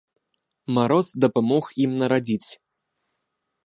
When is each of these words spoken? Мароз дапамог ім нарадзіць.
Мароз 0.77 1.07
дапамог 1.25 1.65
ім 1.87 1.91
нарадзіць. 2.03 2.45